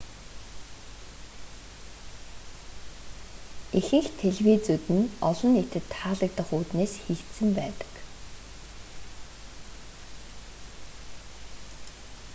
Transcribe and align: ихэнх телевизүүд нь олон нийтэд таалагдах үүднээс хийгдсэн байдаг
ихэнх 3.79 4.09
телевизүүд 4.21 4.85
нь 4.97 5.11
олон 5.29 5.51
нийтэд 5.55 5.85
таалагдах 5.97 6.49
үүднээс 6.57 6.93
хийгдсэн 7.03 7.49
байдаг 7.59 7.93